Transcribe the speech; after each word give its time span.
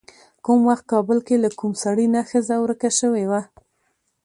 کوم 0.45 0.59
وخت 0.69 0.85
کابل 0.93 1.17
کې 1.27 1.35
له 1.43 1.49
کوم 1.59 1.73
سړي 1.83 2.05
نه 2.15 2.21
ښځه 2.29 2.55
ورکه 2.63 2.89
شوې 2.99 3.25
وه. 3.31 3.41